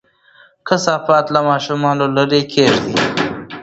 کثافات 0.67 1.25
له 1.33 1.39
ماشوم 1.49 1.81
لرې 2.15 2.41
کېږدئ. 2.51 2.93